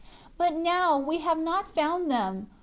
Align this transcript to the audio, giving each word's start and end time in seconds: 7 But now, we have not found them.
7 0.35 0.35
But 0.35 0.53
now, 0.55 0.97
we 0.97 1.19
have 1.19 1.37
not 1.37 1.75
found 1.75 2.09
them. 2.09 2.49